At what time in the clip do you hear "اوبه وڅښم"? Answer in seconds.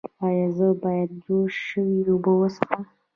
2.09-2.81